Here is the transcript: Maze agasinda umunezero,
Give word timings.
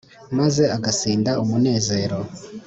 Maze 0.37 0.63
agasinda 0.75 1.31
umunezero, 1.43 2.19